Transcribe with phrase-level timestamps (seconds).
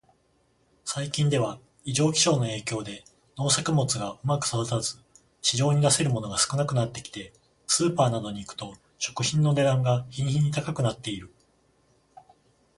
[0.83, 3.03] 最近では、異常気象の影響で
[3.37, 4.97] 農作物がうまく育たず、
[5.43, 7.31] 市場に出せるものが少なくなってきて、
[7.67, 11.31] スーパーなどに行くと食品の値段が日に日に高くなっている。